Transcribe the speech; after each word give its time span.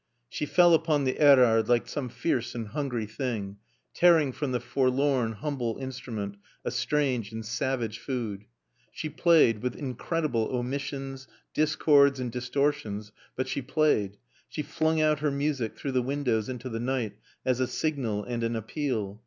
She 0.27 0.47
fell 0.47 0.73
upon 0.73 1.03
the 1.03 1.19
Erard 1.21 1.69
like 1.69 1.87
some 1.87 2.09
fierce 2.09 2.55
and 2.55 2.69
hungry 2.69 3.05
thing, 3.05 3.57
tearing 3.93 4.31
from 4.31 4.51
the 4.51 4.59
forlorn, 4.59 5.33
humble 5.33 5.77
instrument 5.77 6.37
a 6.65 6.71
strange 6.71 7.31
and 7.31 7.45
savage 7.45 7.99
food. 7.99 8.45
She 8.91 9.09
played 9.09 9.61
with 9.61 9.75
incredible 9.75 10.45
omissions, 10.53 11.27
discords 11.53 12.19
and 12.19 12.31
distortions, 12.31 13.11
but 13.35 13.47
she 13.47 13.61
played. 13.61 14.17
She 14.49 14.63
flung 14.63 14.99
out 14.99 15.19
her 15.19 15.29
music 15.29 15.77
through 15.77 15.91
the 15.91 16.01
windows 16.01 16.49
into 16.49 16.67
the 16.67 16.79
night 16.79 17.13
as 17.45 17.59
a 17.59 17.67
signal 17.67 18.23
and 18.23 18.41
an 18.43 18.55
appeal. 18.55 19.19